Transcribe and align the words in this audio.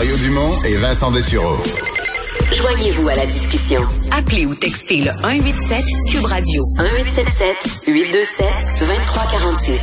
Mario 0.00 0.16
Dumont 0.16 0.52
et 0.64 0.76
Vincent 0.76 1.10
Dessureau. 1.10 1.58
Joignez-vous 2.54 3.06
à 3.10 3.14
la 3.16 3.26
discussion. 3.26 3.82
Appelez 4.10 4.46
ou 4.46 4.54
textez 4.54 5.02
le 5.02 5.10
187 5.10 5.84
Cube 6.10 6.24
Radio 6.24 6.64
1877 6.78 7.84
827 7.86 8.46
2346. 8.80 9.82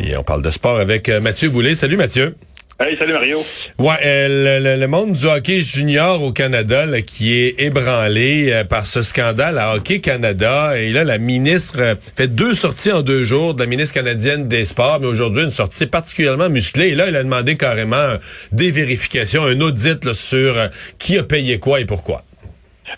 Et 0.00 0.16
on 0.16 0.24
parle 0.24 0.42
de 0.42 0.50
sport 0.50 0.80
avec 0.80 1.08
euh, 1.08 1.20
Mathieu 1.20 1.48
Boulay. 1.48 1.76
Salut 1.76 1.96
Mathieu. 1.96 2.34
Hey, 2.80 2.96
salut 2.96 3.12
Mario. 3.12 3.38
Ouais, 3.80 3.96
euh, 4.06 4.60
le, 4.60 4.80
le, 4.80 4.86
monde 4.86 5.12
du 5.12 5.26
hockey 5.26 5.62
junior 5.62 6.22
au 6.22 6.30
Canada 6.30 6.86
là, 6.86 7.02
qui 7.02 7.34
est 7.34 7.60
ébranlé 7.60 8.52
euh, 8.52 8.62
par 8.62 8.86
ce 8.86 9.02
scandale 9.02 9.58
à 9.58 9.74
Hockey 9.74 10.00
Canada. 10.00 10.78
Et 10.78 10.92
là, 10.92 11.02
la 11.02 11.18
ministre 11.18 11.78
euh, 11.80 11.94
fait 12.16 12.28
deux 12.28 12.54
sorties 12.54 12.92
en 12.92 13.02
deux 13.02 13.24
jours 13.24 13.54
de 13.54 13.60
la 13.64 13.66
ministre 13.66 13.94
canadienne 13.94 14.46
des 14.46 14.64
Sports, 14.64 14.98
mais 15.00 15.08
aujourd'hui 15.08 15.42
une 15.42 15.50
sortie 15.50 15.88
particulièrement 15.88 16.48
musclée. 16.48 16.90
Et 16.90 16.94
là, 16.94 17.06
elle 17.08 17.16
a 17.16 17.24
demandé 17.24 17.56
carrément 17.56 18.14
des 18.52 18.70
vérifications, 18.70 19.42
un 19.42 19.60
audit 19.60 20.04
là, 20.04 20.14
sur 20.14 20.54
qui 21.00 21.18
a 21.18 21.24
payé 21.24 21.58
quoi 21.58 21.80
et 21.80 21.84
pourquoi. 21.84 22.22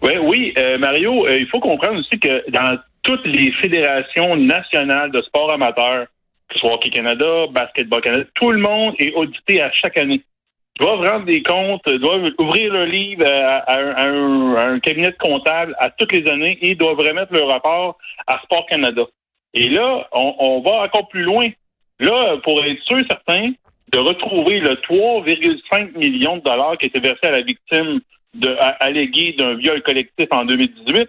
Ouais, 0.02 0.19
oui, 0.19 0.52
Mario, 0.78 1.26
il 1.30 1.47
faut 1.50 1.60
comprendre 1.60 1.98
aussi 2.00 2.20
que 2.20 2.50
dans 2.50 2.76
toutes 3.02 3.24
les 3.24 3.50
fédérations 3.62 4.36
nationales 4.36 5.10
de 5.10 5.22
sport 5.22 5.50
amateur, 5.50 6.06
que 6.50 6.58
ce 6.58 6.66
soit 6.66 6.78
Canada, 6.78 7.46
Basketball 7.50 8.00
Canada, 8.02 8.24
tout 8.34 8.50
le 8.50 8.58
monde 8.58 8.94
est 8.98 9.14
audité 9.14 9.62
à 9.62 9.70
chaque 9.72 9.96
année. 9.96 10.22
Ils 10.76 10.84
doivent 10.84 11.08
rendre 11.08 11.26
des 11.26 11.42
comptes, 11.42 11.88
doivent 11.88 12.30
ouvrir 12.38 12.72
le 12.72 12.86
livre 12.86 13.24
à, 13.26 13.78
un, 13.78 14.80
cabinet 14.80 15.10
de 15.10 15.16
comptable 15.16 15.74
à 15.78 15.90
toutes 15.90 16.12
les 16.12 16.26
années 16.28 16.58
et 16.62 16.74
doivent 16.74 16.98
remettre 16.98 17.32
le 17.32 17.42
rapport 17.44 17.98
à 18.26 18.40
Sport 18.44 18.66
Canada. 18.66 19.02
Et 19.54 19.68
là, 19.68 20.08
on, 20.12 20.60
va 20.60 20.84
encore 20.84 21.08
plus 21.08 21.22
loin. 21.22 21.46
Là, 21.98 22.38
pour 22.42 22.64
être 22.64 22.82
sûr 22.84 22.98
certain 23.08 23.52
de 23.92 23.98
retrouver 23.98 24.60
le 24.60 24.76
3,5 24.76 25.98
millions 25.98 26.36
de 26.36 26.42
dollars 26.42 26.78
qui 26.78 26.86
étaient 26.86 27.00
versés 27.00 27.26
à 27.26 27.32
la 27.32 27.42
victime 27.42 28.00
de, 28.34 28.56
alléguée 28.80 29.34
d'un 29.36 29.54
viol 29.54 29.82
collectif 29.82 30.26
en 30.30 30.44
2018, 30.44 31.08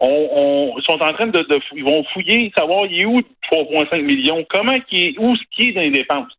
on, 0.00 0.74
sont 0.80 1.00
en 1.00 1.12
train 1.12 1.26
de, 1.26 1.46
ils 1.74 1.84
vont 1.84 2.04
fouiller, 2.12 2.52
savoir 2.56 2.86
il 2.86 3.00
est 3.00 3.04
où 3.04 3.16
3,5 3.52 4.02
millions, 4.02 4.44
comment 4.48 4.78
qui 4.80 5.08
est, 5.08 5.18
où 5.18 5.36
ce 5.36 5.42
qui 5.50 5.68
est 5.68 5.72
dans 5.72 5.82
les 5.82 5.90
dépenses. 5.90 6.32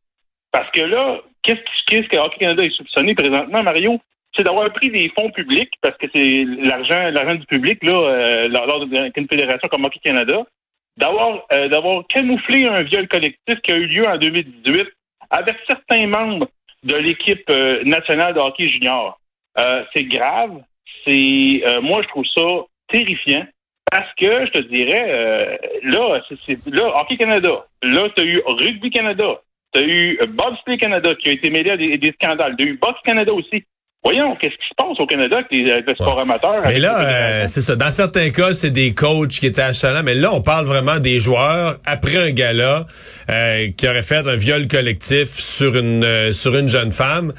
Parce 0.52 0.70
que 0.72 0.82
là, 0.82 1.20
qu'est-ce 1.44 1.62
qu'est-ce 1.86 2.08
que 2.08 2.18
Hockey 2.18 2.40
Canada 2.40 2.64
est 2.64 2.76
soupçonné 2.76 3.14
présentement, 3.14 3.64
Mario? 3.64 4.00
C'est 4.36 4.44
d'avoir 4.44 4.72
pris 4.72 4.90
des 4.90 5.12
fonds 5.18 5.30
publics, 5.30 5.74
parce 5.82 5.98
que 5.98 6.08
c'est 6.14 6.46
l'argent, 6.46 7.10
l'argent 7.12 7.36
du 7.36 7.46
public, 7.46 7.84
là, 7.84 7.94
euh, 7.94 8.48
lors 8.48 8.86
d'une 8.86 9.28
fédération 9.30 9.68
comme 9.68 9.86
Hockey 9.86 10.00
Canada, 10.04 10.44
d'avoir, 10.98 11.44
euh, 11.54 11.68
d'avoir 11.68 12.06
camouflé 12.08 12.66
un 12.66 12.84
viol 12.84 13.08
collectif 13.08 13.60
qui 13.62 13.72
a 13.72 13.76
eu 13.76 13.88
lieu 13.88 14.08
en 14.08 14.18
2018 14.18 14.88
avec 15.30 15.56
certains 15.68 16.08
membres 16.08 16.48
de 16.84 16.96
l'équipe 16.96 17.50
euh, 17.50 17.84
nationale 17.84 18.34
de 18.34 18.40
hockey 18.40 18.70
junior. 18.70 19.20
c'est 19.94 20.06
grave. 20.06 20.62
C'est, 21.06 21.64
moi, 21.82 22.02
je 22.04 22.08
trouve 22.10 22.26
ça 22.26 22.66
terrifiant 22.92 23.46
parce 23.92 24.08
que, 24.18 24.46
je 24.46 24.52
te 24.52 24.68
dirais, 24.74 25.06
euh, 25.10 25.58
là, 25.84 26.22
c'est 26.46 26.66
là, 26.68 26.94
Hockey 27.02 27.18
Canada, 27.18 27.66
là, 27.84 28.08
tu 28.16 28.24
as 28.24 28.26
eu 28.26 28.42
Rugby 28.48 28.90
Canada, 28.90 29.42
tu 29.74 29.82
as 29.82 29.84
eu 29.84 30.20
Bobsleigh 30.30 30.78
Canada 30.78 31.14
qui 31.16 31.28
a 31.28 31.34
été 31.34 31.50
mêlé 31.50 31.72
à 31.72 31.78
des, 31.78 32.14
scandales, 32.14 32.56
tu 32.58 32.64
as 32.64 32.68
eu 32.68 32.80
Box 32.82 32.98
Canada 33.04 33.34
aussi. 33.34 33.66
Voyons, 34.04 34.36
qu'est-ce 34.38 34.56
qui 34.56 34.68
se 34.68 34.76
passe 34.76 35.00
au 35.00 35.06
Canada 35.06 35.40
avec 35.40 35.52
les, 35.52 35.94
sports 35.94 36.20
amateurs? 36.20 36.64
Mais 36.66 36.80
là, 36.80 37.02
euh, 37.02 37.46
c'est 37.48 37.62
ça. 37.62 37.76
Dans 37.76 37.92
certains 37.92 38.32
cas, 38.32 38.54
c'est 38.54 38.72
des 38.72 38.94
coachs 38.94 39.30
qui 39.30 39.46
étaient 39.46 39.62
achalants, 39.62 40.02
mais 40.04 40.16
là, 40.16 40.34
on 40.34 40.42
parle 40.42 40.66
vraiment 40.66 40.98
des 40.98 41.20
joueurs 41.20 41.76
après 41.86 42.18
un 42.18 42.32
gala 42.32 42.88
euh, 43.30 43.68
qui 43.78 43.88
aurait 43.88 44.02
fait 44.02 44.26
un 44.26 44.36
viol 44.38 44.68
collectif 44.68 45.28
sur 45.28 45.76
une 45.76 46.32
sur 46.34 46.56
une 46.56 46.68
jeune 46.68 46.92
femme. 46.92 47.34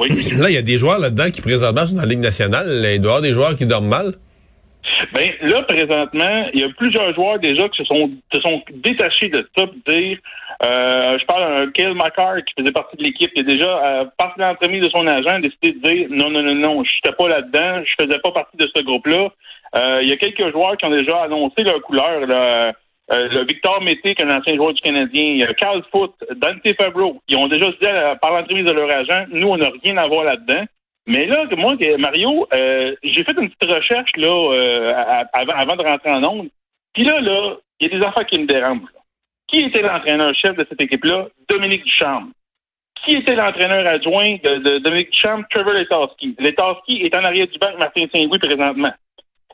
Oui. 0.00 0.08
Là, 0.38 0.48
il 0.48 0.54
y 0.54 0.58
a 0.58 0.62
des 0.62 0.78
joueurs 0.78 0.98
là-dedans 1.00 1.30
qui 1.30 1.42
présentement 1.42 1.86
sont 1.86 1.96
dans 1.96 2.02
la 2.02 2.08
Ligue 2.08 2.20
nationale. 2.20 2.68
Il 2.94 3.00
doit 3.00 3.10
y 3.10 3.14
avoir 3.16 3.20
des 3.20 3.34
joueurs 3.34 3.54
qui 3.54 3.66
dorment 3.66 3.88
mal. 3.88 4.14
Ben 5.12 5.28
là, 5.42 5.62
présentement, 5.62 6.48
il 6.52 6.60
y 6.60 6.64
a 6.64 6.68
plusieurs 6.76 7.14
joueurs 7.14 7.38
déjà 7.38 7.68
qui 7.68 7.78
se 7.78 7.84
sont, 7.84 8.10
se 8.32 8.40
sont 8.40 8.62
détachés 8.72 9.28
de 9.28 9.48
ça, 9.56 9.66
dire 9.86 10.18
euh, 10.62 11.18
je 11.18 11.24
parle 11.24 11.42
d'un 11.42 11.72
Kyle 11.72 11.94
McCarr 11.94 12.36
qui 12.44 12.54
faisait 12.58 12.72
partie 12.72 12.96
de 12.96 13.02
l'équipe, 13.02 13.32
qui 13.32 13.40
a 13.40 13.42
déjà, 13.42 13.66
euh, 13.66 14.04
par 14.18 14.34
l'entremise 14.36 14.84
de 14.84 14.90
son 14.90 15.06
agent, 15.06 15.38
décidé 15.40 15.72
de 15.72 15.88
dire 15.88 16.06
non, 16.10 16.30
non, 16.30 16.42
non, 16.42 16.54
non, 16.54 16.84
je 16.84 16.90
n'étais 16.96 17.16
pas 17.16 17.28
là-dedans, 17.28 17.82
je 17.84 18.04
faisais 18.04 18.18
pas 18.18 18.32
partie 18.32 18.58
de 18.58 18.68
ce 18.74 18.82
groupe-là. 18.82 19.30
Euh, 19.76 20.00
il 20.02 20.08
y 20.08 20.12
a 20.12 20.16
quelques 20.16 20.50
joueurs 20.52 20.76
qui 20.76 20.84
ont 20.84 20.90
déjà 20.90 21.22
annoncé 21.22 21.62
leur 21.62 21.80
couleur. 21.80 22.26
Là. 22.26 22.72
Euh, 23.12 23.28
le 23.28 23.44
Victor 23.46 23.80
Mété, 23.82 24.14
qui 24.14 24.22
est 24.22 24.26
un 24.26 24.38
ancien 24.38 24.54
joueur 24.54 24.74
du 24.74 24.82
Canadien, 24.82 25.46
a 25.48 25.54
Carl 25.54 25.82
Foot, 25.90 26.12
Dante 26.36 26.76
Fabro, 26.78 27.20
ils 27.28 27.36
ont 27.36 27.48
déjà 27.48 27.66
dit 27.70 28.18
par 28.20 28.32
l'entremise 28.32 28.66
de 28.66 28.72
leur 28.72 28.90
agent, 28.90 29.26
nous, 29.32 29.48
on 29.48 29.56
n'a 29.56 29.70
rien 29.82 29.96
à 29.96 30.06
voir 30.06 30.24
là-dedans. 30.24 30.64
Mais 31.06 31.26
là, 31.26 31.44
moi, 31.56 31.76
Mario, 31.98 32.46
euh, 32.54 32.94
j'ai 33.02 33.24
fait 33.24 33.36
une 33.38 33.50
petite 33.50 33.70
recherche 33.70 34.10
là 34.16 34.28
euh, 34.28 35.24
avant, 35.32 35.76
de 35.76 35.82
rentrer 35.82 36.10
en 36.10 36.24
onde. 36.24 36.48
Puis 36.92 37.04
là, 37.04 37.20
là, 37.20 37.56
il 37.80 37.90
y 37.90 37.94
a 37.94 37.98
des 37.98 38.04
affaires 38.04 38.26
qui 38.26 38.38
me 38.38 38.46
dérangent. 38.46 38.80
Qui 39.48 39.60
était 39.60 39.82
l'entraîneur-chef 39.82 40.56
de 40.56 40.66
cette 40.68 40.80
équipe-là? 40.80 41.28
Dominique 41.48 41.84
Duchamp. 41.84 42.28
Qui 43.04 43.16
était 43.16 43.34
l'entraîneur 43.34 43.86
adjoint 43.86 44.36
de, 44.44 44.78
Dominique 44.78 45.10
Duchamp? 45.10 45.42
Trevor 45.50 45.72
Letarski. 45.72 46.36
Letarski 46.38 47.02
est 47.02 47.16
en 47.16 47.24
arrière 47.24 47.48
du 47.48 47.58
banc 47.58 47.76
Martin 47.78 48.04
Saint-Louis 48.14 48.38
présentement. 48.38 48.92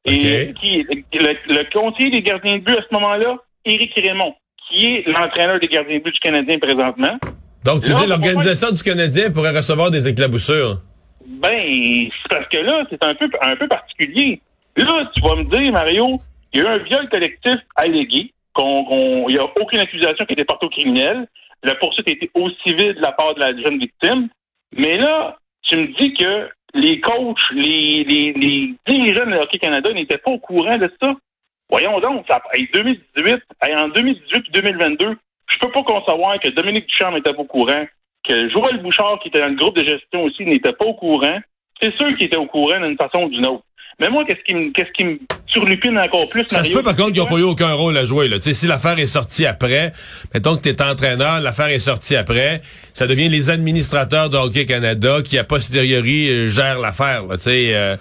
Et 0.05 0.53
qui 0.61 0.83
le, 0.83 1.37
le 1.49 1.73
conseiller 1.73 2.11
des 2.11 2.23
gardiens 2.23 2.59
de 2.59 2.63
but 2.63 2.79
à 2.79 2.83
ce 2.83 2.95
moment-là? 2.95 3.37
Éric 3.65 3.93
Raymond, 3.97 4.35
qui 4.69 4.87
est 4.87 5.05
l'entraîneur 5.07 5.59
des 5.59 5.67
gardiens 5.67 5.99
de 5.99 6.03
but 6.03 6.13
du 6.13 6.21
Canadien 6.21 6.59
présentement. 6.59 7.19
Donc, 7.65 7.83
tu 7.83 7.93
dis 7.93 8.07
l'organisation 8.07 8.71
du 8.71 8.83
Canadien 8.83 9.31
pourrait 9.31 9.57
recevoir 9.57 9.91
des 9.91 10.07
éclaboussures? 10.07 10.83
Ben, 11.27 12.09
c'est 12.23 12.29
parce 12.31 12.49
que 12.49 12.59
là, 12.59 12.85
c'est 12.89 13.05
un 13.05 13.15
peu, 13.15 13.29
un 13.41 13.57
peu 13.57 13.69
particulier. 13.69 14.41
Là, 14.77 15.11
tu 15.15 15.21
vas 15.23 15.37
me 15.37 15.45
dire, 15.45 15.73
Mario, 15.73 16.21
il 16.53 16.61
y 16.61 16.63
a 16.63 16.67
eu 16.67 16.75
un 16.75 16.79
viol 16.79 17.09
collectif 17.09 17.59
allégué, 17.75 18.33
qu'on, 18.53 19.29
il 19.29 19.35
n'y 19.35 19.39
a 19.39 19.45
aucune 19.45 19.81
accusation 19.81 20.25
qui 20.25 20.33
a 20.33 20.35
été 20.35 20.45
portée 20.45 20.67
au 20.67 20.71
criminel. 20.71 21.27
La 21.63 21.75
poursuite 21.75 22.09
a 22.09 22.13
été 22.13 22.31
au 22.35 22.49
civil 22.65 22.95
de 22.95 23.01
la 23.01 23.13
part 23.13 23.35
de 23.35 23.41
la 23.41 23.57
jeune 23.61 23.79
victime. 23.79 24.29
Mais 24.77 24.99
là, 24.99 25.39
tu 25.63 25.77
me 25.77 25.87
dis 25.99 26.15
que 26.15 26.49
les 26.75 27.01
coachs, 27.01 27.39
les, 27.53 28.05
les, 28.05 28.33
les 28.33 28.75
dirigeants 28.87 29.27
de 29.27 29.37
Hockey 29.37 29.59
Canada 29.59 29.93
n'étaient 29.93 30.19
pas 30.19 30.31
au 30.31 30.39
courant 30.39 30.79
de 30.79 30.91
ça. 31.01 31.15
Voyons 31.71 31.99
donc, 32.01 32.25
ça, 32.29 32.41
en 32.55 32.59
2018, 32.73 33.43
en 33.77 33.89
2018 33.89 34.37
et 34.37 34.53
2022, 34.53 35.17
je 35.49 35.59
peux 35.59 35.71
pas 35.71 35.83
concevoir 35.83 36.39
que 36.39 36.49
Dominique 36.49 36.87
Duchamp 36.87 37.13
n'était 37.13 37.33
pas 37.33 37.43
au 37.43 37.47
courant, 37.47 37.87
que 38.27 38.49
Joël 38.49 38.83
Bouchard, 38.83 39.19
qui 39.21 39.29
était 39.29 39.41
dans 39.41 39.49
le 39.49 39.55
groupe 39.55 39.77
de 39.77 39.85
gestion 39.85 40.25
aussi, 40.25 40.45
n'était 40.45 40.73
pas 40.73 40.85
au 40.85 40.95
courant. 40.95 41.39
C'est 41.81 41.95
ceux 41.97 42.15
qui 42.17 42.25
étaient 42.25 42.37
au 42.37 42.47
courant 42.47 42.81
d'une 42.81 42.97
façon 42.97 43.25
ou 43.25 43.29
d'une 43.29 43.47
autre. 43.47 43.65
Mais 43.99 44.11
moi, 44.11 44.25
qu'est-ce 44.27 44.45
qui 44.45 44.55
me, 44.55 44.73
qu'est-ce 44.73 44.93
qui 44.93 45.05
me 45.07 45.19
surlupine 45.47 45.97
encore 45.99 46.29
plus, 46.29 46.45
Ça 46.49 46.63
se 46.63 46.71
peut, 46.71 46.83
par 46.83 46.95
contre, 46.95 47.13
qu'ils 47.13 47.23
n'ont 47.23 47.29
pas 47.29 47.39
eu 47.39 47.45
aucun 47.45 47.73
rôle 47.73 47.97
à 47.97 48.05
jouer, 48.05 48.29
là. 48.29 48.37
Tu 48.37 48.43
sais, 48.43 48.53
si 48.53 48.67
l'affaire 48.67 48.99
est 48.99 49.07
sortie 49.07 49.47
après, 49.47 49.93
mettons 50.35 50.55
que 50.55 50.63
tu 50.63 50.69
es 50.69 50.83
entraîneur, 50.83 51.41
l'affaire 51.41 51.69
est 51.69 51.79
sortie 51.79 52.15
après, 52.15 52.61
ça 52.93 53.07
devient 53.07 53.31
les 53.31 53.49
administrateurs 53.49 54.29
de 54.29 54.37
Hockey 54.37 54.67
Canada 54.67 55.23
qui, 55.25 55.39
a 55.39 55.45
posteriori, 55.45 56.29
euh, 56.29 56.49
gèrent 56.49 56.79
l'affaire, 56.79 57.23
Tu 57.33 57.39
sais, 57.41 57.71
euh, 57.75 57.97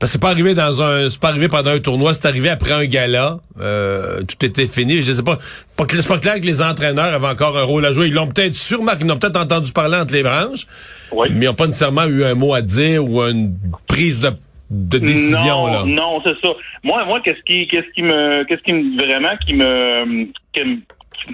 parce 0.00 0.10
que 0.10 0.14
c'est 0.14 0.20
pas 0.20 0.30
arrivé 0.30 0.54
dans 0.54 0.82
un, 0.82 1.08
c'est 1.08 1.20
pas 1.20 1.28
arrivé 1.28 1.46
pendant 1.46 1.70
un 1.70 1.78
tournoi, 1.78 2.14
c'est 2.14 2.26
arrivé 2.26 2.48
après 2.48 2.72
un 2.72 2.86
gala, 2.86 3.38
euh, 3.60 4.22
tout 4.24 4.44
était 4.44 4.66
fini. 4.66 5.02
Je 5.02 5.12
sais 5.12 5.22
pas, 5.22 5.38
pas 5.76 5.84
c'est 5.88 6.08
pas 6.08 6.18
clair 6.18 6.40
que 6.40 6.46
les 6.46 6.62
entraîneurs 6.62 7.14
avaient 7.14 7.28
encore 7.28 7.56
un 7.56 7.62
rôle 7.62 7.86
à 7.86 7.92
jouer. 7.92 8.08
Ils 8.08 8.14
l'ont 8.14 8.26
peut-être 8.26 8.56
sûrement, 8.56 8.92
ils 9.00 9.06
l'ont 9.06 9.18
peut-être 9.18 9.38
entendu 9.38 9.70
parler 9.70 9.98
entre 9.98 10.14
les 10.14 10.24
branches, 10.24 10.66
mais 11.12 11.28
ils 11.30 11.44
n'ont 11.44 11.54
pas 11.54 11.66
nécessairement 11.66 12.06
eu 12.06 12.24
un 12.24 12.34
mot 12.34 12.54
à 12.54 12.62
dire 12.62 13.04
ou 13.04 13.22
une 13.22 13.56
prise 13.86 14.18
de 14.18 14.32
de 14.70 14.98
décision 14.98 15.66
non, 15.66 15.72
là? 15.72 15.84
Non, 15.84 16.22
c'est 16.24 16.38
ça. 16.40 16.52
Moi, 16.82 17.04
moi, 17.06 17.20
qu'est-ce 17.20 17.42
qui, 17.42 17.66
qu'est-ce 17.68 17.90
qui 17.94 18.02
me, 18.02 18.44
qu'est-ce 18.44 18.62
qui 18.62 18.72
me 18.72 18.96
vraiment 19.02 19.36
qui 19.38 19.54
me, 19.54 20.26
qui 20.52 20.64
me, 20.64 20.80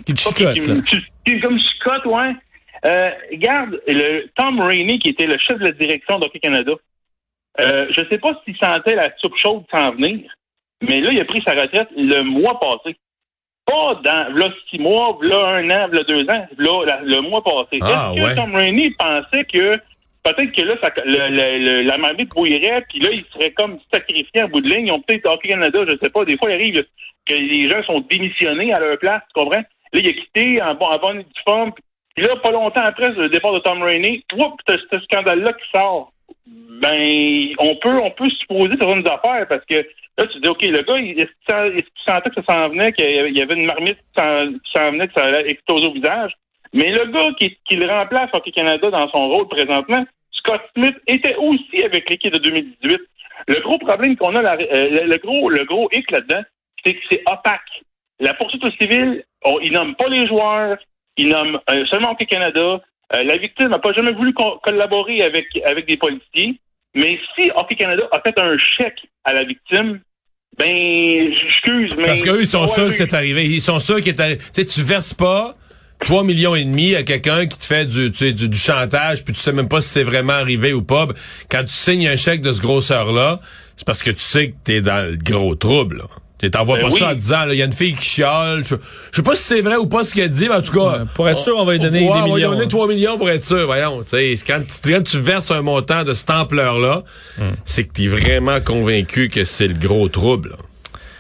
qui 0.04 0.16
chicote, 0.16 0.84
qui, 1.24 1.40
comme 1.40 1.58
chicote, 1.58 2.06
ouais. 2.06 2.32
Euh, 2.86 3.10
regarde, 3.30 3.80
le 3.88 4.26
Tom 4.36 4.60
Rainey, 4.60 4.98
qui 4.98 5.08
était 5.08 5.26
le 5.26 5.38
chef 5.38 5.58
de 5.58 5.64
la 5.64 5.72
direction 5.72 6.18
d'Hockey 6.18 6.38
Canada, 6.38 6.72
euh, 7.60 7.86
je 7.90 8.02
sais 8.08 8.18
pas 8.18 8.40
s'il 8.44 8.56
sentait 8.56 8.94
la 8.94 9.10
soupe 9.18 9.36
chaude 9.36 9.64
s'en 9.70 9.92
venir, 9.92 10.20
mais 10.82 11.00
là, 11.00 11.10
il 11.12 11.20
a 11.20 11.24
pris 11.24 11.42
sa 11.46 11.52
retraite 11.52 11.88
le 11.96 12.22
mois 12.22 12.60
passé. 12.60 12.96
Pas 13.66 14.00
dans 14.04 14.36
là, 14.36 14.52
six 14.68 14.78
mois, 14.78 15.16
là, 15.22 15.46
un 15.56 15.70
an, 15.70 15.88
là, 15.90 16.02
deux 16.06 16.28
ans, 16.28 16.46
là, 16.58 17.00
le 17.02 17.20
mois 17.20 17.42
passé. 17.42 17.78
Ah, 17.80 18.12
Est-ce 18.14 18.30
que 18.30 18.36
Tom 18.36 18.54
Rainey 18.54 18.90
pensait 18.98 19.44
que 19.44 19.80
peut-être 20.24 20.52
que 20.52 20.62
là, 20.62 20.76
ça, 20.82 20.90
le, 21.04 21.28
le- 21.30 21.58
le- 21.64 21.82
la 21.82 21.98
marmite 21.98 22.30
bouillerait, 22.34 22.84
puis 22.88 22.98
là, 23.00 23.10
il 23.12 23.24
serait 23.32 23.52
comme 23.52 23.78
sacrifié 23.92 24.42
en 24.42 24.48
bout 24.48 24.60
de 24.60 24.68
ligne. 24.68 24.86
Ils 24.88 24.92
ont 24.92 25.00
peut-être 25.00 25.26
Hockey 25.26 25.48
Canada, 25.50 25.80
je 25.88 25.96
sais 26.02 26.10
pas. 26.10 26.24
Des 26.24 26.36
fois, 26.36 26.50
il 26.50 26.54
arrive 26.54 26.84
que 27.26 27.34
les 27.34 27.68
gens 27.68 27.82
sont 27.84 28.00
démissionnés 28.00 28.72
à 28.72 28.80
leur 28.80 28.98
place, 28.98 29.22
tu 29.34 29.40
comprends? 29.40 29.60
Là, 29.60 30.00
il 30.00 30.08
a 30.08 30.12
quitté 30.12 30.60
en, 30.62 30.72
en 30.76 30.98
bonne 30.98 31.24
forme. 31.46 31.72
Puis 32.16 32.24
là, 32.26 32.36
pas 32.36 32.50
longtemps 32.50 32.84
après 32.84 33.10
le 33.10 33.28
départ 33.28 33.52
de 33.52 33.58
Tom 33.60 33.82
Rainey, 33.82 34.22
whoop, 34.36 34.54
t'as 34.66 34.76
ce 34.78 34.98
scandale-là 35.04 35.52
qui 35.52 35.68
sort. 35.74 36.12
Ben, 36.46 37.48
on 37.58 37.76
peut, 37.76 37.98
on 38.02 38.10
peut 38.10 38.28
supposer 38.40 38.74
certaines 38.78 39.06
affaires 39.08 39.46
parce 39.48 39.64
que 39.64 39.76
là, 40.18 40.26
tu 40.26 40.40
dis, 40.40 40.48
OK, 40.48 40.62
le 40.62 40.82
gars, 40.82 40.96
est-ce 40.96 41.14
qu'il 41.14 41.28
sent- 41.48 41.78
est-ce 41.78 41.86
qu'il 41.86 42.04
sentait 42.06 42.30
que 42.30 42.36
ça 42.36 42.52
s'en 42.52 42.68
venait, 42.68 42.92
qu'il 42.92 43.36
y 43.36 43.40
avait- 43.40 43.54
une 43.54 43.66
marmite 43.66 43.96
qui 43.98 44.20
s'en, 44.22 44.46
qui 44.52 44.70
s'en 44.74 44.90
venait, 44.92 45.08
que 45.08 45.14
ça 45.16 45.24
allait 45.26 45.50
exploser 45.50 45.86
au 45.88 45.92
visage? 45.92 46.32
Mais 46.74 46.90
le 46.90 47.06
gars 47.06 47.30
qui, 47.38 47.56
qui 47.66 47.76
le 47.76 47.86
remplace 47.88 48.28
Hockey 48.34 48.50
Canada 48.50 48.90
dans 48.90 49.08
son 49.10 49.28
rôle 49.28 49.48
présentement, 49.48 50.04
Scott 50.32 50.60
Smith, 50.76 50.96
était 51.06 51.36
aussi 51.36 51.82
avec 51.84 52.10
l'équipe 52.10 52.32
de 52.32 52.38
2018. 52.38 52.98
Le 53.48 53.60
gros 53.62 53.78
problème 53.78 54.16
qu'on 54.16 54.34
a, 54.36 54.42
la- 54.42 54.54
euh, 54.56 54.90
le, 54.90 55.06
le 55.06 55.16
gros, 55.18 55.48
le 55.48 55.64
gros 55.64 55.88
hic 55.92 56.10
là-dedans, 56.10 56.42
c'est 56.84 56.94
que 56.94 57.00
c'est 57.10 57.22
opaque. 57.26 57.60
La 58.20 58.34
poursuite 58.34 58.62
au 58.64 58.70
civil, 58.72 59.24
on, 59.44 59.58
ils 59.60 59.72
nomment 59.72 59.94
pas 59.96 60.08
les 60.08 60.26
joueurs, 60.26 60.76
ils 61.16 61.28
nomment 61.28 61.60
euh, 61.70 61.86
seulement 61.86 62.10
Hockey 62.12 62.26
Canada. 62.26 62.80
Euh, 63.14 63.22
la 63.22 63.36
victime 63.36 63.68
n'a 63.68 63.78
pas 63.78 63.92
jamais 63.92 64.12
voulu 64.12 64.32
co- 64.34 64.58
collaborer 64.62 65.22
avec, 65.22 65.46
avec 65.64 65.86
des 65.86 65.96
policiers. 65.96 66.58
Mais 66.94 67.18
si 67.34 67.50
Hockey 67.56 67.74
Canada 67.76 68.02
a 68.12 68.20
fait 68.20 68.38
un 68.38 68.56
chèque 68.58 69.00
à 69.24 69.32
la 69.32 69.44
victime, 69.44 70.00
ben, 70.58 71.32
excuse, 71.46 71.96
mais... 71.96 72.06
Parce 72.06 72.22
qu'eux, 72.22 72.40
ils 72.40 72.46
sont 72.46 72.66
sûrs 72.68 72.86
que 72.88 72.92
c'est 72.92 73.12
arrivé. 73.14 73.44
Ils 73.44 73.60
sont 73.60 73.80
sûrs 73.80 73.96
qu'il 73.96 74.08
est 74.08 74.20
arrivé. 74.20 74.38
Tu 74.38 74.44
sais, 74.52 74.64
tu 74.66 74.80
verses 74.82 75.12
pas 75.14 75.54
3 76.04 76.24
millions 76.24 76.54
et 76.54 76.64
demi 76.64 76.94
à 76.94 77.02
quelqu'un 77.02 77.46
qui 77.46 77.58
te 77.58 77.64
fait 77.64 77.84
du, 77.86 78.10
tu 78.12 78.18
sais, 78.18 78.32
du, 78.32 78.48
du 78.48 78.58
chantage, 78.58 79.24
puis 79.24 79.32
tu 79.32 79.40
sais 79.40 79.52
même 79.52 79.68
pas 79.68 79.80
si 79.80 79.88
c'est 79.88 80.04
vraiment 80.04 80.32
arrivé 80.34 80.72
ou 80.72 80.82
pas. 80.82 81.06
Quand 81.50 81.62
tu 81.62 81.72
signes 81.72 82.08
un 82.08 82.16
chèque 82.16 82.40
de 82.42 82.52
ce 82.52 82.60
grosseur-là, 82.60 83.40
c'est 83.76 83.86
parce 83.86 84.02
que 84.02 84.10
tu 84.10 84.20
sais 84.20 84.48
que 84.50 84.54
t'es 84.64 84.80
dans 84.82 85.08
le 85.08 85.16
gros 85.16 85.54
trouble. 85.54 85.98
là. 85.98 86.04
Tu 86.40 86.50
t'envoies 86.50 86.76
Ben 86.76 86.90
pas 86.90 86.96
ça 86.96 87.10
en 87.12 87.14
disant, 87.14 87.44
là, 87.46 87.54
il 87.54 87.58
y 87.58 87.62
a 87.62 87.64
une 87.64 87.72
fille 87.72 87.94
qui 87.94 88.04
chiale. 88.04 88.64
Je, 88.68 88.74
je 89.12 89.16
sais 89.16 89.22
pas 89.22 89.34
si 89.34 89.44
c'est 89.44 89.60
vrai 89.62 89.76
ou 89.76 89.86
pas 89.86 90.04
ce 90.04 90.14
qu'elle 90.14 90.28
dit, 90.28 90.46
mais 90.48 90.56
en 90.56 90.60
tout 90.62 90.72
cas. 90.72 90.98
Ouais, 90.98 91.04
pour 91.14 91.26
être 91.28 91.38
sûr, 91.38 91.56
on 91.56 91.64
va 91.64 91.72
lui 91.72 91.78
donner 91.78 92.00
ouais, 92.00 92.04
des 92.06 92.10
On 92.10 92.14
va 92.20 92.26
lui 92.26 92.32
millions. 92.34 92.50
donner 92.50 92.68
3 92.68 92.88
millions 92.88 93.16
pour 93.16 93.30
être 93.30 93.44
sûr, 93.44 93.64
voyons. 93.64 94.00
quand, 94.46 94.60
tu, 94.60 94.92
quand 94.92 95.02
tu 95.02 95.18
verses 95.20 95.50
un 95.52 95.62
montant 95.62 96.02
de 96.04 96.12
cette 96.12 96.28
ampleur-là, 96.30 97.02
c'est 97.64 97.84
que 97.84 97.92
t'es 97.92 98.08
vraiment 98.08 98.60
convaincu 98.60 99.30
que 99.30 99.44
c'est 99.44 99.68
le 99.68 99.74
gros 99.74 100.08
trouble. 100.08 100.50
là. 100.50 100.56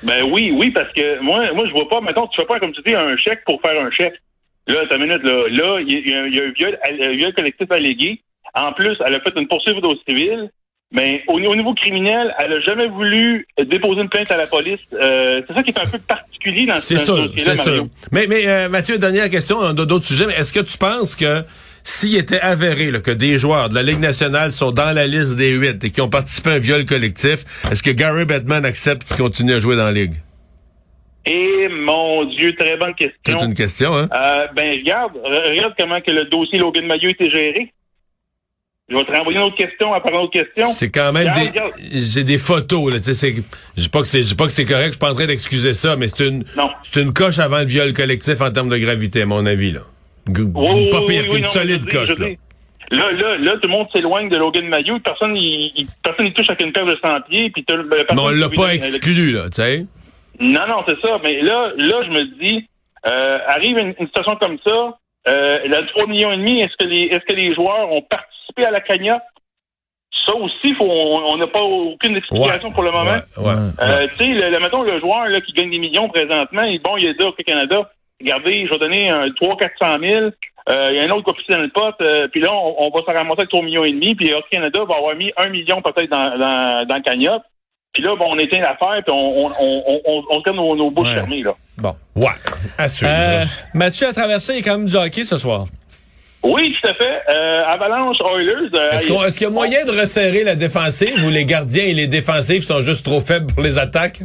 Ben 0.02 0.22
oui, 0.30 0.52
oui, 0.54 0.70
parce 0.72 0.92
que 0.92 1.22
moi, 1.22 1.40
moi, 1.54 1.64
je 1.66 1.72
vois 1.72 1.88
pas, 1.88 2.02
mettons, 2.02 2.26
tu 2.26 2.38
fais 2.38 2.46
pas, 2.46 2.60
comme 2.60 2.72
tu 2.72 2.82
dis, 2.84 2.94
un 2.94 3.16
chèque 3.16 3.40
pour 3.46 3.58
faire 3.62 3.80
un 3.80 3.90
chèque. 3.90 4.20
Là, 4.66 4.86
ta 4.88 4.96
minute, 4.98 5.22
là, 5.24 5.44
là, 5.50 5.80
il 5.80 5.92
y, 5.92 5.96
a- 5.96 6.26
il 6.26 6.34
y 6.34 6.40
a 6.40 6.44
un 6.44 6.50
viol, 6.52 6.78
un 7.08 7.16
viol 7.16 7.34
collectif 7.34 7.70
allégué. 7.70 8.20
En 8.54 8.72
plus, 8.72 8.96
elle 9.06 9.14
a 9.14 9.20
fait 9.20 9.32
une 9.36 9.48
poursuite 9.48 9.76
au 9.82 9.94
civil. 10.08 10.48
Mais 10.92 11.22
au, 11.26 11.40
au 11.40 11.56
niveau 11.56 11.74
criminel, 11.74 12.32
elle 12.38 12.52
a 12.52 12.60
jamais 12.60 12.86
voulu 12.86 13.46
déposer 13.66 14.02
une 14.02 14.08
plainte 14.08 14.30
à 14.30 14.36
la 14.36 14.46
police. 14.46 14.78
Euh, 14.92 15.42
c'est 15.48 15.54
ça 15.54 15.62
qui 15.64 15.70
est 15.70 15.80
un 15.80 15.86
peu 15.86 15.98
particulier 15.98 16.66
dans, 16.66 16.74
ce 16.74 16.96
sûr, 16.98 17.16
dossier-là, 17.16 17.56
c'est 17.56 17.66
Mario. 17.66 17.82
sûr. 17.84 17.86
Mais, 18.12 18.26
mais 18.28 18.46
euh, 18.46 18.68
Mathieu, 18.68 18.96
dernière 18.98 19.28
question, 19.28 19.56
on 19.58 19.70
a 19.70 19.72
d'autres 19.86 20.04
sujets, 20.04 20.26
mais 20.26 20.34
est-ce 20.34 20.52
que 20.52 20.60
tu 20.60 20.78
penses 20.78 21.16
que 21.16 21.42
s'il 21.82 22.14
était 22.16 22.38
avéré 22.38 22.92
là, 22.92 23.00
que 23.00 23.10
des 23.10 23.38
joueurs 23.38 23.70
de 23.70 23.74
la 23.74 23.82
Ligue 23.82 23.98
nationale 23.98 24.52
sont 24.52 24.70
dans 24.70 24.94
la 24.94 25.06
liste 25.08 25.36
des 25.36 25.50
huit 25.50 25.82
et 25.82 25.90
qui 25.90 26.00
ont 26.00 26.08
participé 26.08 26.50
à 26.50 26.52
un 26.54 26.58
viol 26.58 26.84
collectif, 26.86 27.44
est-ce 27.72 27.82
que 27.82 27.90
Gary 27.90 28.24
Bettman 28.24 28.64
accepte 28.64 29.02
qu'il 29.04 29.16
continue 29.16 29.54
à 29.54 29.60
jouer 29.60 29.74
dans 29.76 29.86
la 29.86 29.92
Ligue? 29.92 30.14
Et 31.26 31.68
mon 31.68 32.24
Dieu, 32.24 32.54
très 32.54 32.76
bonne 32.76 32.94
question. 32.94 33.38
C'est 33.38 33.44
une 33.46 33.54
question, 33.54 33.96
hein? 33.96 34.08
Euh, 34.14 34.46
ben 34.54 34.72
regarde, 34.78 35.14
re- 35.16 35.48
regarde 35.50 35.74
comment 35.78 36.00
que 36.00 36.10
le 36.10 36.24
dossier 36.26 36.58
Logan 36.58 36.86
Mayo 36.86 37.08
était 37.10 37.30
géré. 37.30 37.72
Je 38.90 38.96
vais 38.96 39.04
te 39.04 39.10
renvoyer 39.12 39.38
une 39.38 39.44
autre 39.46 39.56
question 39.56 39.94
après 39.94 40.10
une 40.10 40.18
autre 40.18 40.32
question. 40.32 40.68
C'est 40.68 40.90
quand 40.90 41.10
même 41.12 41.28
Regarde, 41.28 41.72
des... 41.78 42.00
J'ai 42.00 42.22
des 42.24 42.36
photos, 42.36 42.92
là, 42.92 42.98
tu 42.98 43.06
sais, 43.06 43.14
c'est... 43.14 43.34
Je 43.78 43.88
pas 43.88 44.00
que 44.02 44.06
c'est, 44.06 44.36
pas 44.36 44.44
que 44.44 44.52
c'est 44.52 44.66
correct, 44.66 44.84
je 44.88 44.90
suis 44.90 44.98
pas 44.98 45.10
en 45.10 45.14
train 45.14 45.26
d'excuser 45.26 45.72
ça, 45.72 45.96
mais 45.96 46.08
c'est 46.08 46.26
une... 46.28 46.44
Non. 46.54 46.68
C'est 46.82 47.00
une 47.00 47.14
coche 47.14 47.38
avant 47.38 47.60
le 47.60 47.64
viol 47.64 47.94
collectif 47.94 48.42
en 48.42 48.50
termes 48.50 48.68
de 48.68 48.76
gravité, 48.76 49.22
à 49.22 49.26
mon 49.26 49.46
avis, 49.46 49.72
là. 49.72 49.80
G- 50.26 50.42
Oui, 50.54 50.90
pas 50.90 51.00
oui, 51.00 51.06
pire 51.06 51.22
oui, 51.22 51.30
qu'une 51.30 51.44
non, 51.44 51.50
solide 51.50 51.90
coche, 51.90 52.18
là. 52.18 52.26
Là, 52.90 53.10
là, 53.12 53.38
là, 53.38 53.52
tout 53.54 53.68
le 53.68 53.72
monde 53.72 53.86
s'éloigne 53.90 54.28
de 54.28 54.36
Logan 54.36 54.68
Mayo. 54.68 54.98
Personne, 55.02 55.34
il, 55.34 55.86
personne, 56.02 56.26
il 56.26 56.34
touche 56.34 56.50
avec 56.50 56.60
une 56.60 56.72
paire 56.74 56.84
de 56.84 56.94
100 57.02 57.22
pieds. 57.30 57.48
Puis 57.50 57.64
Mais 57.70 58.18
on 58.18 58.28
l'a 58.28 58.50
pas 58.50 58.74
exclu, 58.74 59.32
là, 59.32 59.44
tu 59.48 59.62
sais. 59.62 59.84
Non, 60.40 60.66
non, 60.68 60.84
c'est 60.88 61.00
ça. 61.00 61.18
Mais 61.22 61.40
là, 61.42 61.70
là, 61.76 62.02
je 62.04 62.10
me 62.10 62.24
dis, 62.38 62.68
euh, 63.06 63.38
arrive 63.46 63.78
une, 63.78 63.92
une 63.98 64.06
situation 64.06 64.36
comme 64.36 64.58
ça, 64.66 64.98
euh, 65.28 65.58
la 65.66 65.82
3 65.84 66.06
millions 66.06 66.32
et 66.32 66.36
demi, 66.36 66.60
est-ce 66.60 66.76
que 66.78 66.84
les, 66.84 67.02
est-ce 67.02 67.24
que 67.24 67.34
les 67.34 67.54
joueurs 67.54 67.90
ont 67.92 68.02
participé 68.02 68.64
à 68.66 68.70
la 68.70 68.80
cagnotte? 68.80 69.22
Ça 70.26 70.34
aussi, 70.34 70.74
faut, 70.74 70.86
on 70.88 71.36
n'a 71.36 71.46
pas 71.46 71.60
aucune 71.62 72.16
explication 72.16 72.70
pour 72.72 72.82
le 72.82 72.90
moment. 72.92 73.10
Ouais, 73.36 73.44
ouais. 73.44 73.52
Euh, 73.80 74.06
tu 74.08 74.16
sais, 74.16 74.26
le, 74.28 74.50
le- 74.50 74.58
mettons, 74.60 74.82
le 74.82 74.98
joueur 75.00 75.26
là, 75.28 75.40
qui 75.42 75.52
gagne 75.52 75.70
des 75.70 75.78
millions 75.78 76.08
présentement, 76.08 76.62
il, 76.62 76.80
bon, 76.80 76.96
il 76.96 77.08
a 77.08 77.12
dit 77.12 77.24
au 77.24 77.32
Canada, 77.32 77.90
regardez, 78.20 78.64
je 78.66 78.70
vais 78.70 78.78
donner 78.78 79.10
un 79.10 79.26
300-400 79.28 80.10
000, 80.10 80.24
euh, 80.70 80.90
il 80.92 80.96
y 80.96 81.00
a 81.00 81.04
un 81.04 81.10
autre 81.10 81.30
qui 81.34 81.52
dans 81.52 81.58
le 81.60 81.68
pot, 81.68 81.94
euh, 82.00 82.26
puis 82.28 82.40
là, 82.40 82.50
on, 82.52 82.86
on 82.86 82.90
va 82.90 83.00
se 83.04 83.10
ramasser 83.10 83.40
avec 83.40 83.50
3 83.50 83.62
millions 83.62 83.84
et 83.84 83.92
demi, 83.92 84.14
puis 84.14 84.32
Hockey 84.32 84.48
Canada 84.56 84.82
va 84.88 84.96
avoir 84.96 85.14
mis 85.14 85.30
1 85.36 85.48
million 85.50 85.82
peut-être 85.82 86.10
dans, 86.10 86.38
dans, 86.38 86.86
dans 86.86 86.96
le 86.96 87.02
cagnotte. 87.02 87.42
Puis 87.94 88.02
là, 88.02 88.14
bon, 88.16 88.26
on 88.30 88.38
éteint 88.38 88.58
l'affaire, 88.60 89.00
puis 89.06 89.14
on, 89.16 89.46
on, 89.46 89.50
on, 89.60 90.00
on, 90.04 90.22
on 90.30 90.40
garde 90.40 90.56
nos, 90.56 90.74
nos 90.76 90.90
bouches 90.90 91.06
Ouais. 91.08 91.14
fermées, 91.14 91.42
là. 91.42 91.52
Bon. 91.78 91.94
Ouais, 92.16 92.26
à 92.76 92.88
suivre. 92.88 93.10
Euh, 93.14 93.44
Mathieu 93.72 94.08
a 94.08 94.12
traversé, 94.12 94.60
quand 94.62 94.78
même 94.78 94.86
du 94.88 94.96
hockey 94.96 95.22
ce 95.24 95.38
soir. 95.38 95.66
Oui, 96.42 96.74
tout 96.82 96.88
à 96.88 96.94
fait. 96.94 97.22
Euh, 97.30 97.64
Avalanche 97.66 98.16
Oilers. 98.20 98.68
euh, 98.74 98.90
Est-ce 98.90 99.06
qu'on- 99.08 99.24
est-ce 99.24 99.38
qu'il 99.38 99.46
y 99.46 99.50
a 99.50 99.52
moyen 99.52 99.84
de 99.86 99.92
resserrer 99.92 100.44
la 100.44 100.56
défensive 100.56 101.24
ou 101.24 101.30
les 101.30 101.44
gardiens 101.46 101.84
et 101.84 101.94
les 101.94 102.06
défensifs 102.06 102.64
sont 102.64 102.82
juste 102.82 103.04
trop 103.06 103.20
faibles 103.20 103.46
pour 103.54 103.62
les 103.62 103.78
attaques? 103.78 104.20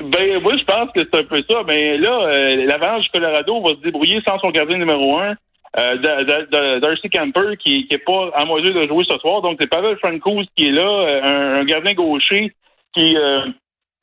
Ben 0.00 0.40
oui, 0.44 0.54
je 0.58 0.64
pense 0.64 0.88
que 0.94 1.00
c'est 1.04 1.20
un 1.20 1.24
peu 1.24 1.40
ça. 1.48 1.58
Mais 1.66 1.98
là, 1.98 2.10
euh, 2.26 2.66
l'Avalanche 2.66 3.04
du 3.04 3.10
Colorado 3.10 3.62
va 3.62 3.70
se 3.70 3.82
débrouiller 3.84 4.20
sans 4.26 4.38
son 4.40 4.50
gardien 4.50 4.76
numéro 4.78 5.18
un, 5.18 5.34
euh, 5.78 6.80
Darcy 6.80 7.08
Camper, 7.10 7.56
qui, 7.62 7.86
qui 7.86 7.94
est 7.94 7.98
pas 8.04 8.30
en 8.36 8.46
mesure 8.56 8.74
de 8.74 8.88
jouer 8.88 9.04
ce 9.08 9.16
soir. 9.18 9.42
Donc 9.42 9.58
c'est 9.60 9.68
Pavel 9.68 9.96
Francouz 9.98 10.46
qui 10.56 10.66
est 10.68 10.72
là, 10.72 10.82
euh, 10.82 11.20
un, 11.22 11.60
un 11.60 11.64
gardien 11.64 11.94
gaucher 11.94 12.52
qui 12.94 13.16
euh, 13.16 13.46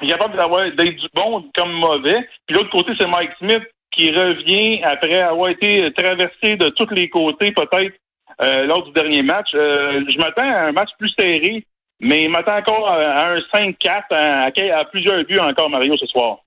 est 0.02 0.08
capable 0.08 0.36
d'avoir 0.38 0.66
d'être 0.66 0.96
du 0.96 1.08
bon 1.14 1.44
comme 1.56 1.72
mauvais. 1.74 2.28
Puis 2.48 2.56
l'autre 2.58 2.70
côté, 2.72 2.92
c'est 3.00 3.08
Mike 3.08 3.32
Smith 3.40 3.64
qui 3.92 4.12
revient 4.12 4.82
après 4.84 5.20
avoir 5.22 5.50
été 5.50 5.92
traversé 5.94 6.56
de 6.58 6.70
tous 6.70 6.90
les 6.94 7.10
côtés, 7.10 7.52
peut-être 7.52 7.94
euh, 8.42 8.66
lors 8.66 8.84
du 8.86 8.92
dernier 8.92 9.22
match. 9.24 9.48
Euh, 9.56 10.04
je 10.10 10.18
m'attends 10.20 10.42
à 10.44 10.68
un 10.68 10.72
match 10.72 10.90
plus 10.98 11.12
serré, 11.20 11.66
mais 12.00 12.26
je 12.26 12.30
m'attends 12.30 12.58
encore 12.58 12.88
à, 12.88 13.32
un 13.34 13.40
5-4, 13.54 14.04
à, 14.12 14.44
à- 14.46 14.80
à 14.80 14.86
plusieurs 14.86 15.24
buts 15.26 15.40
encore, 15.40 15.70
Mario, 15.70 15.96
ce 15.98 16.06
soir. 16.06 16.38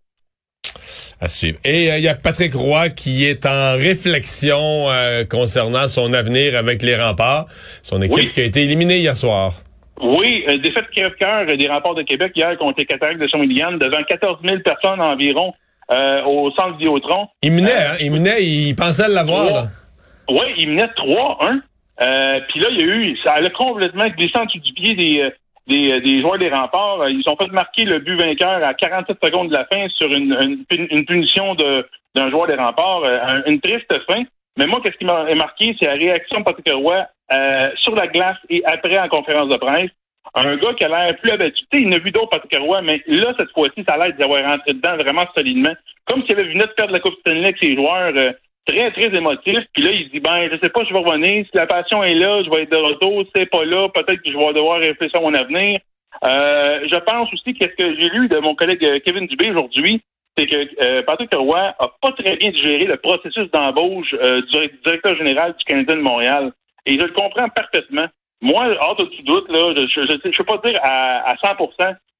À 1.20 1.28
suivre. 1.28 1.58
Et 1.64 1.90
euh, 1.92 1.98
il 1.98 2.04
y 2.04 2.08
a 2.08 2.14
Patrick 2.14 2.52
Roy 2.54 2.88
qui 2.90 3.24
est 3.26 3.44
en 3.46 3.76
réflexion 3.76 4.90
euh, 4.90 5.24
concernant 5.24 5.86
son 5.88 6.12
avenir 6.12 6.56
avec 6.56 6.82
les 6.82 6.96
remparts. 6.96 7.46
Son 7.82 8.02
équipe 8.02 8.16
Oui. 8.16 8.30
qui 8.30 8.40
a 8.40 8.44
été 8.44 8.62
éliminée 8.62 8.98
hier 8.98 9.16
soir. 9.16 9.52
Oui, 10.02 10.44
euh, 10.48 10.58
défaite 10.58 10.90
crève-cœur 10.94 11.46
des 11.56 11.68
remparts 11.68 11.94
de 11.94 12.02
Québec 12.02 12.32
hier 12.34 12.56
contre 12.58 12.78
les 12.78 12.84
Cataractes 12.86 13.20
de 13.20 13.26
Shawinigan 13.28 13.72
devant 13.72 14.02
14 14.02 14.38
000 14.44 14.58
personnes 14.60 15.00
environ 15.00 15.52
euh, 15.90 16.22
au 16.24 16.50
centre 16.52 16.76
Vidéotron. 16.76 17.28
Il 17.42 17.52
menait, 17.52 17.70
Euh, 17.70 17.92
hein? 17.92 17.96
Il 18.00 18.10
menait, 18.12 18.42
il 18.44 18.74
pensait 18.74 19.08
l'avoir. 19.08 19.64
Oui, 20.28 20.46
il 20.58 20.70
menait 20.70 20.88
3-1. 20.96 21.60
Euh, 22.00 22.40
Puis 22.48 22.60
là, 22.60 22.68
il 22.70 22.80
y 22.80 22.82
a 22.82 22.86
eu, 22.86 23.16
ça 23.24 23.34
a 23.34 23.50
complètement 23.50 24.08
glissé 24.08 24.36
en 24.38 24.44
dessous 24.46 24.58
du 24.58 24.72
pied 24.72 24.94
des, 24.94 25.20
euh, 25.20 25.30
des, 25.68 25.92
euh, 25.92 26.00
des 26.00 26.20
joueurs 26.20 26.38
des 26.38 26.48
remparts. 26.48 27.08
Ils 27.08 27.22
ont 27.28 27.36
fait 27.36 27.52
marquer 27.52 27.84
le 27.84 27.98
but 28.00 28.16
vainqueur 28.16 28.64
à 28.64 28.74
47 28.74 29.18
secondes 29.22 29.48
de 29.50 29.54
la 29.54 29.66
fin 29.66 29.86
sur 29.96 30.08
une, 30.10 30.64
une, 30.70 30.86
une 30.90 31.04
punition 31.04 31.54
d'un 31.54 32.30
joueur 32.30 32.46
des 32.48 32.54
remparts. 32.56 33.02
Euh, 33.04 33.18
un- 33.22 33.42
une 33.50 33.60
triste 33.60 33.92
fin. 34.10 34.22
Mais 34.58 34.66
moi, 34.66 34.80
qu'est-ce 34.82 34.98
qui 34.98 35.04
m'a 35.04 35.34
marqué, 35.34 35.74
c'est 35.78 35.86
la 35.86 35.94
réaction 35.94 36.40
de 36.40 36.44
Patrick 36.44 36.72
Roy 36.72 37.06
euh, 37.32 37.70
sur 37.76 37.94
la 37.94 38.06
glace 38.06 38.36
et 38.50 38.62
après 38.66 38.98
en 38.98 39.08
conférence 39.08 39.48
de 39.48 39.56
presse. 39.56 39.90
Un 40.34 40.56
gars 40.56 40.74
qui 40.74 40.84
a 40.84 40.88
l'air 40.88 41.16
plus 41.18 41.30
abattu. 41.30 41.64
Tu 41.70 41.78
sais, 41.78 41.82
il 41.82 41.88
n'a 41.88 41.98
vu 41.98 42.10
d'autres 42.10 42.30
Patrick 42.30 42.58
Roy, 42.60 42.80
mais 42.82 43.02
là, 43.06 43.34
cette 43.36 43.50
fois-ci, 43.50 43.84
ça 43.86 43.94
a 43.94 43.98
l'air 43.98 44.16
d'y 44.16 44.22
avoir 44.22 44.42
rentré 44.42 44.72
dedans 44.72 44.96
vraiment 44.96 45.26
solidement. 45.36 45.74
Comme 46.06 46.22
s'il 46.22 46.32
avait 46.32 46.48
vu 46.48 46.54
notre 46.54 46.74
perdre 46.74 46.92
la 46.92 47.00
Coupe 47.00 47.18
Stanley 47.20 47.44
avec 47.44 47.58
ses 47.60 47.72
joueurs. 47.72 48.12
euh, 48.16 48.32
très, 48.66 48.90
très 48.92 49.14
émotif. 49.16 49.58
Puis 49.72 49.82
là, 49.82 49.90
il 49.92 50.06
se 50.06 50.10
dit, 50.10 50.20
ben, 50.20 50.48
je 50.50 50.58
sais 50.62 50.70
pas, 50.70 50.84
je 50.84 50.92
vais 50.92 51.00
revenir. 51.00 51.44
Si 51.44 51.50
la 51.54 51.66
passion 51.66 52.02
est 52.02 52.14
là, 52.14 52.42
je 52.44 52.50
vais 52.50 52.62
être 52.62 52.72
de 52.72 52.76
retour. 52.76 53.22
Si 53.24 53.30
c'est 53.34 53.46
pas 53.46 53.64
là, 53.64 53.88
peut-être 53.88 54.22
que 54.22 54.30
je 54.30 54.36
vais 54.36 54.52
devoir 54.52 54.78
réfléchir 54.78 55.18
à 55.18 55.22
mon 55.22 55.34
avenir. 55.34 55.80
Euh, 56.24 56.86
je 56.90 56.96
pense 56.98 57.32
aussi 57.32 57.54
que 57.54 57.64
ce 57.64 57.74
que 57.74 58.00
j'ai 58.00 58.08
lu 58.10 58.28
de 58.28 58.38
mon 58.38 58.54
collègue 58.54 58.84
euh, 58.84 59.00
Kevin 59.04 59.26
Dubé 59.26 59.50
aujourd'hui, 59.50 60.02
c'est 60.36 60.46
que 60.46 60.56
euh, 60.82 61.02
Patrick 61.02 61.30
Roy 61.34 61.58
a 61.78 61.88
pas 62.00 62.12
très 62.18 62.36
bien 62.36 62.50
digéré 62.50 62.84
le 62.84 62.96
processus 62.96 63.50
d'embauche 63.52 64.14
euh, 64.14 64.40
du 64.42 64.48
direct- 64.52 64.84
directeur 64.84 65.16
général 65.16 65.54
du 65.58 65.64
Canadien 65.64 65.96
de 65.96 66.00
Montréal. 66.02 66.52
Et 66.86 66.98
je 66.98 67.04
le 67.04 67.12
comprends 67.12 67.48
parfaitement. 67.50 68.06
Moi, 68.40 68.66
hors 68.80 68.96
de 68.96 69.04
tout 69.04 69.22
doute, 69.24 69.50
là, 69.52 69.72
je 69.76 70.00
ne 70.00 70.36
peux 70.36 70.44
pas 70.44 70.60
dire 70.68 70.80
à, 70.82 71.30
à 71.30 71.36
100 71.36 71.56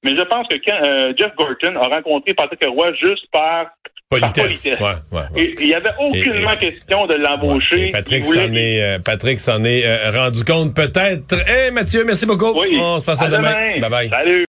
mais 0.04 0.16
je 0.16 0.22
pense 0.22 0.48
que 0.48 0.56
quand 0.56 0.78
euh, 0.84 1.12
Jeff 1.16 1.32
Gorton 1.36 1.76
a 1.76 1.86
rencontré 1.88 2.34
Patrick 2.34 2.64
Roy 2.68 2.92
juste 2.94 3.24
par 3.32 3.66
par 4.10 4.32
Politesse. 4.32 4.64
Ouais, 4.64 4.78
ouais, 4.78 5.20
ouais. 5.34 5.42
Et 5.42 5.54
il 5.60 5.68
y 5.68 5.74
avait 5.74 5.88
aucunement 5.98 6.50
Et- 6.60 6.66
et- 6.66 6.72
question 6.72 7.06
de 7.06 7.14
l'embaucher. 7.14 7.88
Patrick 7.90 8.24
voulait- 8.24 8.46
s'en 8.48 8.52
est, 8.54 8.82
euh, 8.82 8.98
Patrick 8.98 9.40
s'en 9.40 9.64
est 9.64 9.86
euh, 9.86 10.10
rendu 10.10 10.44
compte 10.44 10.74
peut-être. 10.74 11.34
Eh 11.48 11.70
Mathieu, 11.70 12.04
merci 12.04 12.26
beaucoup. 12.26 12.52
Oui. 12.60 12.76
On 12.78 13.00
se 13.00 13.10
fait 13.10 13.16
ça 13.16 13.28
demain. 13.28 13.52
demain. 13.52 13.80
Bye 13.80 13.90
bye. 13.90 14.08
Salut. 14.10 14.40